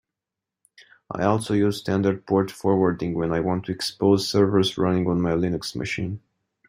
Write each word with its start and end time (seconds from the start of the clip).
I 1.11 1.25
also 1.25 1.53
use 1.53 1.77
standard 1.77 2.25
port 2.25 2.49
forwarding 2.49 3.13
when 3.13 3.31
I 3.31 3.39
want 3.39 3.65
to 3.67 3.71
expose 3.71 4.27
servers 4.27 4.75
running 4.75 5.07
on 5.07 5.21
my 5.21 5.33
Linux 5.33 5.75
machine. 5.75 6.21